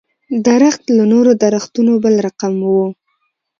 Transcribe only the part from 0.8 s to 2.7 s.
له نورو درختو بل رقم